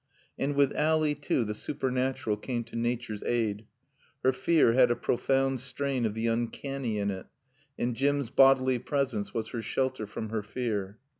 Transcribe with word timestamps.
And 0.35 0.55
with 0.55 0.73
Ally, 0.73 1.13
too, 1.13 1.43
the 1.45 1.53
supernatural 1.53 2.35
came 2.35 2.63
to 2.63 2.75
Nature's 2.75 3.21
aid. 3.21 3.67
Her 4.23 4.33
fear 4.33 4.73
had 4.73 4.89
a 4.89 4.95
profound 4.95 5.59
strain 5.59 6.07
of 6.07 6.15
the 6.15 6.25
uncanny 6.25 6.97
in 6.97 7.11
it, 7.11 7.27
and 7.77 7.95
Jim's 7.95 8.31
bodily 8.31 8.79
presence 8.79 9.31
was 9.31 9.49
her 9.49 9.61
shelter 9.61 10.07
from 10.07 10.29
her 10.29 10.41
fear. 10.41 10.97